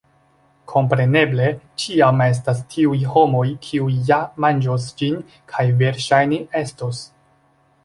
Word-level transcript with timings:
Kompreneble, 0.69 1.49
ĉiam 1.83 2.23
estas 2.25 2.63
tiuj 2.71 2.97
homoj 3.13 3.45
kiuj 3.67 3.91
ja 4.09 4.19
manĝos 4.47 4.89
ĝin 5.03 5.23
kaj 5.55 5.69
versaĵne 5.85 6.43
estos 6.65 7.07